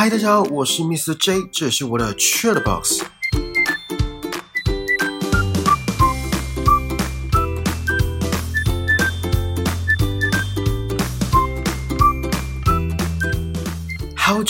[0.00, 1.14] 嗨，大家好，我是 Mr.
[1.14, 3.02] J，这是我的 Chat Box。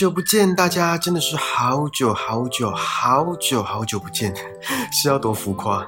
[0.01, 4.35] 久不见，大家真的是好久好久好久好久不见，
[4.91, 5.87] 是要多浮夸？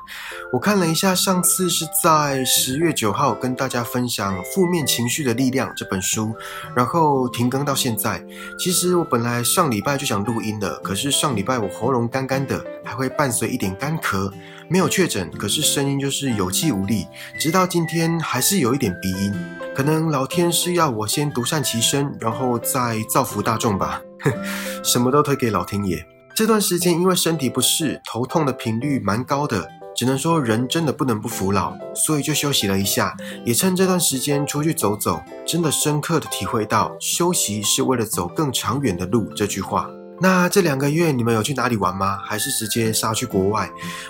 [0.52, 6.34] 我看了一下，上次是在十月九号跟大家分享《负面情绪的力量》这本书，
[6.76, 8.22] 然后停更到现在。
[8.58, 14.32] 其实我本来上礼拜就想录音的，可是上礼拜我喉咙干干的，还会伴随一点干咳，
[14.68, 17.06] 没有确诊，可是声音就是有气无力，
[17.38, 19.34] 直到今天还是有一点鼻音。
[19.74, 24.02] 可能老天是要我先独善其身，然后再造福大众吧。
[24.84, 26.04] 什么都推给老天爷。
[26.34, 33.16] 这段时间因为身体不适，头痛的频率蛮高的，只能说人真的不能不服老，所以就休息了一下。
[33.44, 39.88] 也趁这段时间出去走走，真的深刻的体会到“休息是为了走更长远的路”这句话。
[40.22, 42.16] 那这两个月你们有去哪里玩吗？
[42.24, 43.68] 还是直接杀去国外？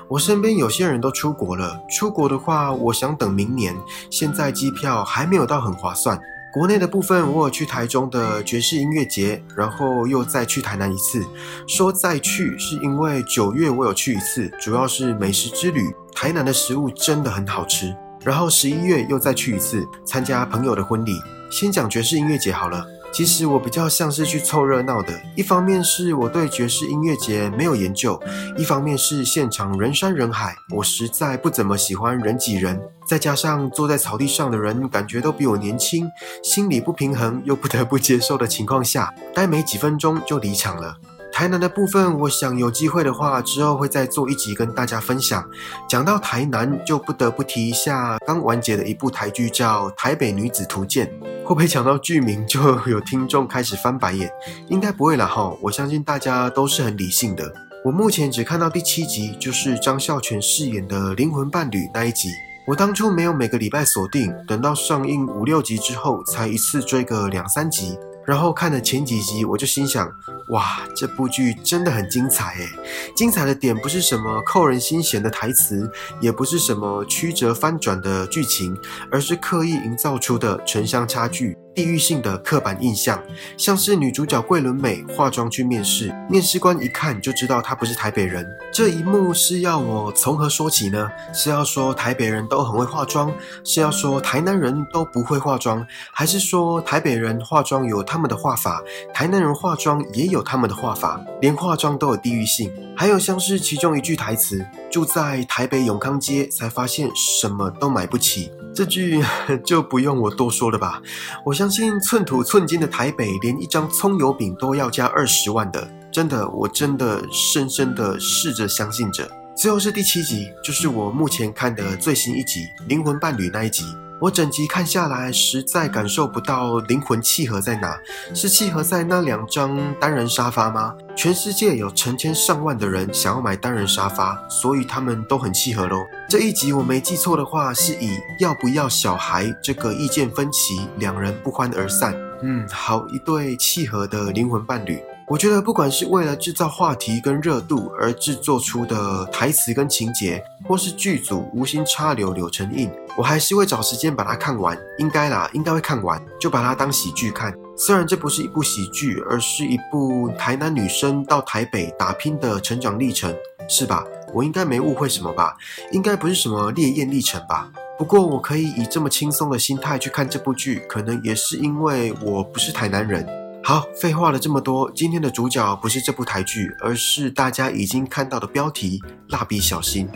[0.08, 1.80] 我身边有些人都出国了。
[1.88, 3.74] 出国的话，我想等明年。
[4.10, 6.20] 现在机票还没有到很划算。
[6.52, 11.24] 国内的部分，我有去台中的爵士音乐节，然后又再去台南一次。
[11.66, 15.90] 说再去是因为九月我有去一次，主要是美食之旅。
[16.14, 17.96] 台南的食物真的很好吃。
[18.22, 21.14] 然后十一月又再去一次，参加朋友的婚礼。
[21.50, 22.84] 先讲爵士音乐节好了。
[23.12, 28.18] 其实我比较像是去凑热闹的，一方面是我对爵士音乐节没有研究，
[28.56, 36.08] 一方面是现场人山人海，我实在不怎么喜欢人挤人，再加上坐在草地上的人感觉都比我年轻，
[36.42, 40.96] 心理不平衡又不得不接受的情况下，待没几分钟就离场了。
[41.30, 45.44] 台南的部分，我想有机会的话，之后会再做一集跟大家分享。
[45.88, 51.10] 讲到台南，就不得不提一下刚完结的一部台剧，叫《台北女子图鉴》。
[51.52, 54.32] 会不会讲到剧名就有听众开始翻白眼？
[54.68, 57.44] 应该不会啦哈，我相信大家都是很理性的。
[57.84, 62.30] 我目前只看到第七集，就是张孝全饰演的灵魂伴侣那一集。
[62.66, 67.98] 我当初没有每个礼拜锁定，等到上映五六集之后，才一次追个两三集。
[68.26, 70.10] 然后看了前几集，我就心想：
[70.48, 72.68] 哇，这部剧真的很精彩诶！
[73.16, 75.90] 精彩的点不是什么扣人心弦的台词，
[76.20, 78.78] 也不是什么曲折翻转的剧情，
[79.10, 81.56] 而是刻意营造出的城乡差距。
[81.74, 83.22] 地域性的刻板印象，
[83.56, 88.46] 像是女主角桂纶镁化妆去面试，面试官一看就知道她不是台北人。
[88.72, 91.10] 这一幕是要我从何说起呢？
[91.32, 93.32] 是要说台北人都很会化妆，
[93.64, 98.82] 是要说台南人都不会化妆，还是说台北人化妆有他们的画法，
[99.14, 102.70] 台南人化妆也有他们的画法，连化妆都有地域性？
[102.96, 109.22] 还有像是其中一句台词：“住在台北永康街，才发现什么都买不起。”这句
[109.64, 111.00] 就不用我多说了吧？
[111.44, 119.30] 我相信寸土寸金的台北，连一张葱油饼都要加二十万的，真的，我真的深深的试着相信着。
[119.54, 123.84] 最后是第七集，就是我目前看的最新一集《灵魂伴侣》那一集。
[124.22, 127.98] 我整集看下来，实在感受不到灵魂契合在哪，
[128.32, 130.94] 是契合在那两张单人沙发吗？
[131.16, 135.96] 全世界有成千上万的人想要买单人沙发，所以他们都很契合喽。
[136.28, 142.14] 这一集我没记错的话，是以要不要小孩这个意见分歧，两人不欢而散。
[142.44, 145.02] 嗯，好一对契合的灵魂伴侣。
[145.28, 154.78] 我觉得，不管是为了制造话题跟热度而制作出的台词跟情节，或是剧组无心插柳柳成荫，我还是会找时间把它看完。
[154.98, 157.54] 应该啦，应该会看完，就把它当喜剧看。
[157.76, 163.34] 虽然这不是一部喜剧，而是一部台南女生到台北打拼的成长历程，
[163.68, 164.04] 是吧？
[164.34, 165.56] 我应该没误会什么吧？
[165.92, 167.70] 应该不是什么烈焰历程吧？
[167.98, 173.26] 不过我可以以这么轻松的心态去看这部剧，可能也是因为我不是台南人。
[173.64, 180.08] 好，废话了这么多，今天的主角不是这部台剧，而是大家已经看到的标题《蜡笔小新》。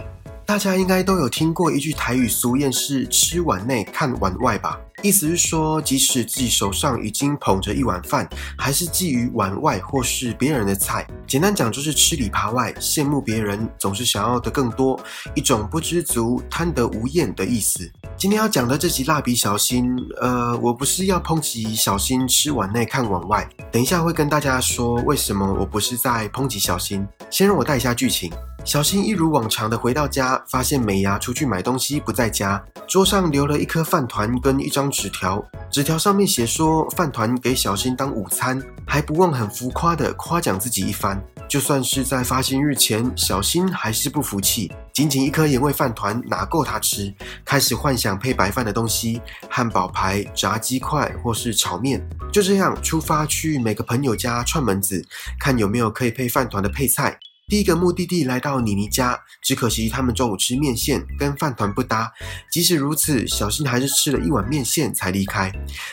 [0.46, 4.78] 大家应该都有听过一句台语俗谚，是“吃碗内看碗外”吧？
[5.02, 11.04] 意思是说，即使自己手上已经捧着一碗饭，还是觊觎碗外或是别人的菜。
[11.26, 14.98] 简单讲，就是吃里扒外，羡慕别人，总是想要的更多，
[15.34, 17.90] 一种不知足、贪得无厌的意思。
[18.16, 27.04] 今天要讲的这集《蜡笔小新》，呃，我不是要抨击小新吃碗内看碗外，等一下会跟大家说为什么我不是在抨击小新。
[27.30, 28.32] 先让我带一下剧情。
[28.66, 35.40] 小新一如往常的回到家，发现美伢出去买东西不在家，桌上留了一颗饭团跟一张纸条，
[35.70, 41.24] 纸条上面写说饭团给小新当午餐，还不忘很浮夸的夸奖自己一番。
[41.48, 47.14] 就算是在发薪日前，小新还是不服气，仅仅一颗盐味饭团哪够他吃？
[47.44, 52.04] 开始幻想配白饭的东西，汉堡排、炸鸡块或是炒面。
[52.32, 55.06] 就这样出发去每个朋友家串门子，
[55.38, 57.16] 看有没有可以配饭团的配菜。
[57.48, 62.12] 第一个目的地来到妮妮家，只可惜他们中午吃面线跟饭团不搭。
[62.50, 65.52] 即使如此，小新还是吃了一碗面线才离开。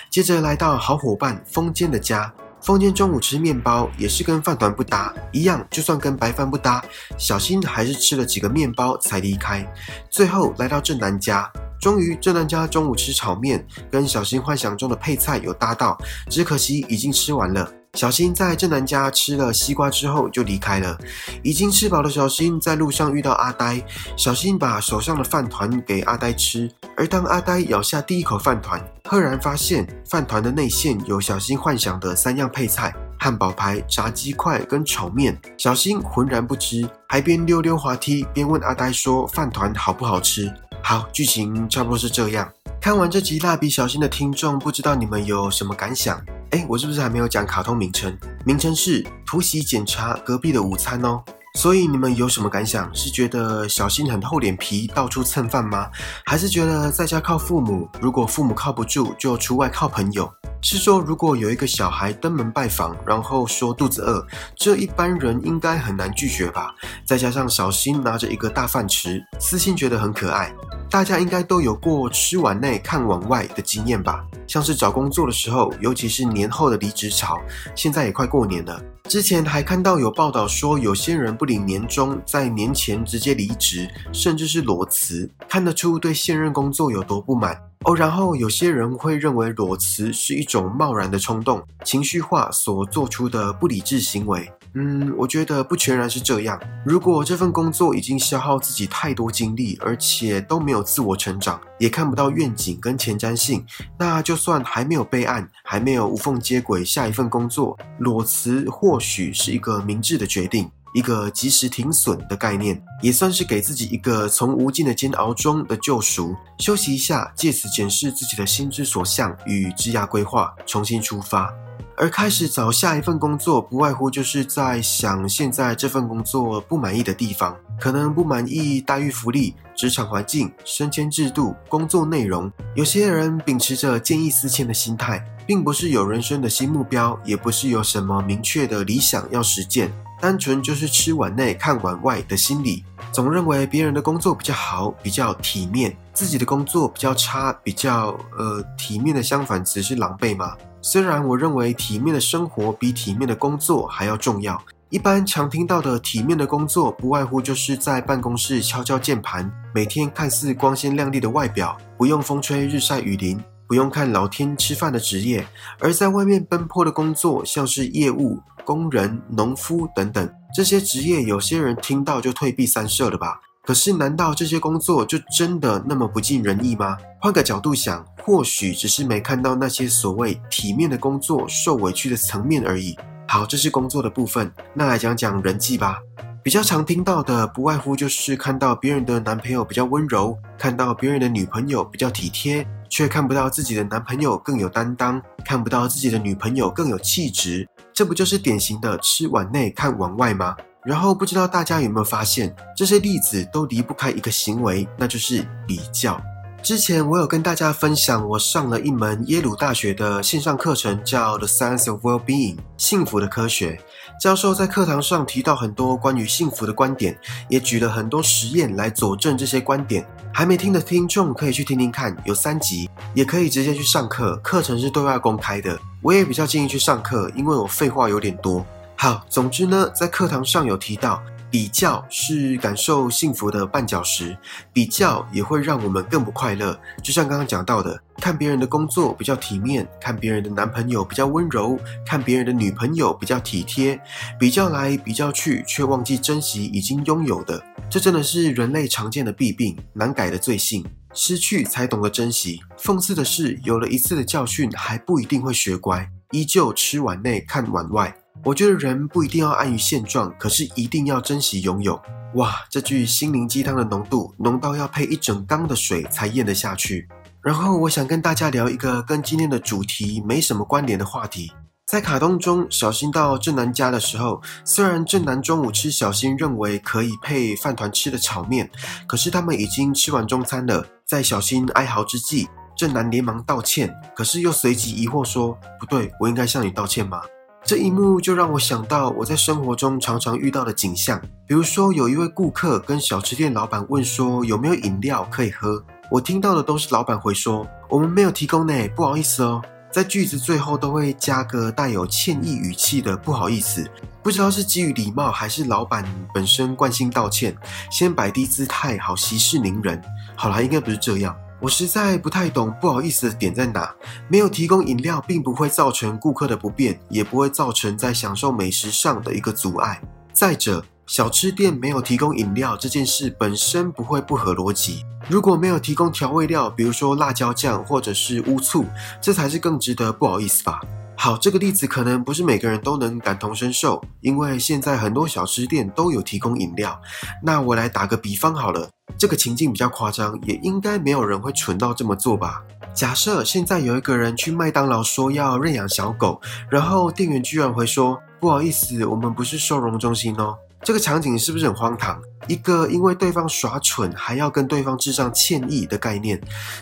[0.10, 6.84] 接着来到好伙伴风间的家，风间中午吃面包也是跟饭团不搭，一样就算跟白饭不搭，
[7.20, 9.64] 小新还是吃了几个面包才离开。
[10.10, 11.48] 最后来到正南家，
[11.80, 15.96] 终于正南家中午吃炒面，跟小新幻想中的配菜有搭到，
[16.32, 17.72] 只可惜已经吃完了。
[17.94, 20.98] 小新在正南家吃了西瓜之后就离开了。
[21.44, 23.84] 已经吃饱的小新在路上遇到阿呆，
[24.18, 26.70] 小新把手上的饭团给阿呆吃。
[26.98, 35.40] 而当阿呆咬下第一口饭团，赫然发现饭团的内馅有小新幻想的三样配菜：汉堡排、炸鸡块跟炒面。
[35.56, 40.52] 小新浑然不知，还边溜溜滑梯边问阿呆说：“饭团好不好吃？”
[40.82, 42.52] 好，剧情差不多是这样。
[42.82, 46.20] 看完这集蜡笔小新的听众，不知道你们有什么感想？
[46.54, 48.16] 哎，我是不是还没有讲卡通名称？
[48.46, 51.20] 名称是突袭检查隔壁的午餐哦。
[51.58, 52.94] 所以你们有什么感想？
[52.94, 55.90] 是觉得小新很厚脸皮，到处蹭饭吗？
[56.28, 60.32] 还是觉得在家靠父母，如果父母靠不住，就出外靠朋友？
[60.62, 64.24] 是说如果有一个小孩登门拜访，然后说肚子饿，
[64.56, 66.76] 这一般人应该很难拒绝吧？
[67.04, 70.54] 再加上小新拿着一个大饭匙，私心觉得很可爱。
[70.94, 74.24] 大家应该都有过吃碗内看碗外的经验吧？
[74.46, 77.42] 像是找工作的时候，尤其是年后的离职潮，
[77.76, 78.80] 现在也快过年了。
[79.06, 87.96] 之前还看到有报道说，有些人不领年终，在年前直接离职，甚至是裸辞，看得出对现任工作有多不满哦。
[87.96, 94.48] 然后有些人会认为裸辞是一种贸然的冲动、情绪化所做出的不理智行为。
[94.76, 96.60] 嗯，我觉得不全然是这样。
[96.84, 103.64] 如果这份工作已经消耗自己太多精力，而且都没有自我成长，也看不到愿景跟前瞻性，
[104.00, 121.54] 那就算还没有备案，还没有无缝接轨下一份工作，裸辞或许是一个明智的决定，一个及时停损的概念，也算是给自己一个从无尽的煎熬中的救赎，休息一下，借此检视自己的心之所向与职涯规划，重新出发。
[121.96, 132.52] 而开始找下一份工作，不外乎就是在想现在这份工作不满意的地方，可能不满意待遇、福利、职场环境、升迁制度、工作内容。
[132.76, 150.56] 有些人秉持着见异思迁的心态，并不是有人生的新目标，也不是有什么明确的理想要实践，单纯就是吃碗内看碗外的心理，总认为别人的工作比较好，比较体面，自己的工作比较差，比较呃体面的相反词是狼狈吗？
[150.86, 165.42] 虽然我认为体面的生活比体面的工作还要重要，一般常听到的体面的工作，不外乎就是在办公室敲敲键盘，每天看似光鲜亮丽的外表，不用风吹日晒雨淋，不用看老天吃饭的职业；
[165.80, 173.40] 而在外面奔波的工作，像是业务、工人、农夫等等这些职业，有些人听到就退避三舍了吧？
[173.66, 176.98] 可是，难道这些工作就真的那么不尽人意吗？
[177.22, 182.94] 换个角度想，或许只是没看到那些所谓体面的工作受委屈的层面而已。
[183.26, 185.98] 好，这是工作的部分，那来讲讲人际吧。
[186.44, 197.66] 比较常听到的，不外乎就是看到别人的男朋友比较温柔，看到别人的女朋友比较体贴，却看不到自己的男朋友更有担当，看不到自己的女朋友更有气质。
[197.94, 200.54] 这不就是典型的吃碗内看碗外吗？
[200.86, 206.22] 然后不知道大家有没有发现，这些例子都离不开一个行为，那就是比较。
[206.62, 213.82] 之前我有跟大家分享，我上了一门耶鲁大学的线上课程，叫《The Science of Well-being》幸福的科学。
[214.22, 220.06] 教授在课堂上提到很多关于幸福的观点，也举了很多实验来佐证这些观点。
[220.34, 225.78] 还没听的听众可以去听听看，有三集，也可以直接去上课，课程是对外公开的。
[226.02, 228.66] 我也比较建议去上课，因为我废话有点多。
[229.04, 234.38] 好，总之呢，在课堂上有提到，比较是感受幸福的绊脚石，
[234.72, 236.80] 比较也会让我们更不快乐。
[237.04, 244.00] 就像刚刚讲到的，看别人的工作比较体面，看别人的男朋友比较温柔，看别人的女朋友比较体贴，
[244.40, 250.82] 比较来比较去，却忘记珍惜已经拥有的，这真的是人类常见的弊病，难改的罪性。
[251.14, 252.62] 失去才懂得珍惜。
[252.80, 258.16] 讽刺的是，有了一次的教训，还不一定会学乖，依旧吃碗内看碗外。
[258.46, 261.98] 我觉得人不一定要安于现状，可是一定要珍惜拥有。
[262.36, 267.08] 哇，这句心灵鸡汤的浓度浓到要配一整缸的水才咽得下去。
[267.42, 271.54] 然后我想跟大家聊一个跟今天的主题没什么关联的话题。
[271.86, 278.70] 在卡通中，小新到正南家的时候，虽然正南中午吃小新认为可以配饭团吃的炒面，
[279.08, 280.86] 可是他们已经吃完中餐了。
[281.06, 287.22] 在小新哀嚎之际，正南连忙道歉，可是又随即疑惑说：“不对，我应该向你道歉吗？”
[287.66, 303.90] 这一幕就让我想到我在生活中常常遇到的景象，比如说有一位顾客跟小吃店老板问说有没有饮料可以喝，我听到的都是老板回说：“我们没有提供呢，不好意思哦。”在句子最后都会加个带有歉意语气的“不好意思”，
[304.22, 306.04] 不知道是基于礼貌，还是老板
[306.34, 307.56] 本身惯性道歉，
[307.90, 310.02] 先摆低姿态，好息事宁人。
[310.36, 311.34] 好啦，应该不是这样。
[311.64, 313.96] 我实在不太懂不好意思的点在哪。
[314.28, 320.02] 没有提供饮料，并不会造成顾客的不便，也不会造成在享受美食上的一个阻碍。
[320.34, 325.06] 再者，小吃店没有提供饮料这件事本身不会不合逻辑。
[325.30, 328.84] 如果没有提供调味料，比如说辣椒酱或者是乌醋，
[329.22, 330.82] 这才是更值得不好意思吧。
[331.16, 337.00] 好，这个例子可能不是每个人都能感同身受，因为现在很多小吃店都有提供饮料。
[337.42, 342.62] 那我来打个比方好了，这个情境比较夸张，也应该没有人会蠢到这么做吧。
[342.94, 346.40] 假设现在有一个人去麦当劳说要认养小狗，
[346.70, 350.56] 然后店员居然会说不好意思，我们不是收容中心哦。
[350.84, 352.22] 这个场景是不是很荒唐？
[352.46, 356.40] 一个因为对方耍蠢还要跟对方致上歉意的概念，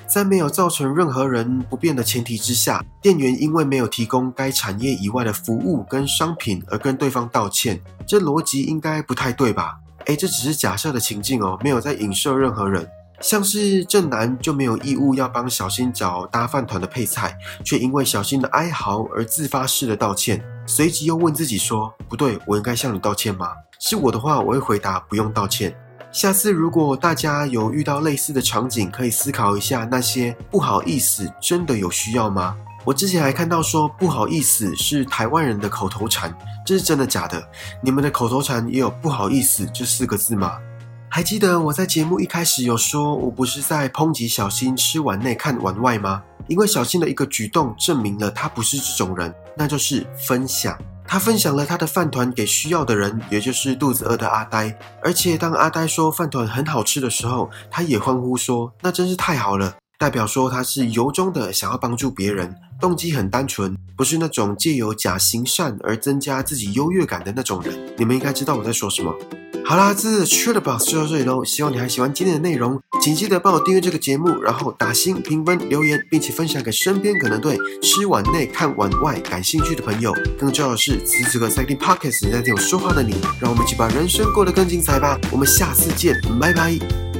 [0.08, 9.78] 在没有造成任何人不便的前提之下，店员因为没有提供该产业以外的服务跟商品而跟对方道歉，这逻辑应该不太对吧？
[10.06, 12.88] 哎，这只是假设的情境哦，没有在影射任何人。
[13.20, 23.52] 像是正南就没有义务要帮小新找搭饭团的配菜，却因为小新的哀嚎而自发式的道歉，随即又问自己说：不对，我应该向你道歉吗？
[23.80, 25.76] 是我的话，我会回答不用道歉。
[26.12, 32.58] 下次如果大家有遇到类似的场景，可以思考一下，那些不好意思真的有需要吗？
[32.84, 36.36] 我之前还看到说不好意思是台湾人的口头禅，
[36.66, 37.44] 这是真的假的？
[37.82, 40.58] 你们的口头禅也有不好意思这四个字吗？
[41.08, 46.24] 还记得我在节目一开始有说，我不是在抨击小新吃碗内看碗外吗？
[46.48, 50.78] 因为小新的一个举动证明了他不是这种人，那就是分享。
[51.06, 54.74] 他分享了他的饭团给需要的人，也就是肚子饿的阿呆。
[55.04, 67.80] 而且当阿呆说饭团很好吃的时候，他也欢呼说：“那真是太好了！”代表说他是由衷的想要帮助别人，动机很单纯，不是那种借由假行善而增加自己优越感的那种人。
[68.00, 69.14] 你们应该知道我在说什么。
[69.64, 71.46] 好啦，这次 t r a d e Box 就到这里喽。
[71.46, 80.12] 希望你还喜欢今天的内容，请记得帮我订阅这个节目，然后打星、评分、留言，并且分享给身边可能对吃碗内看碗外感兴趣的朋友。
[80.40, 85.20] 更重要的是，此时此刻在听 Podcast 在听我说话的你，让我们一起把人生过得更精彩吧。
[85.32, 87.11] 我们下次见，拜拜。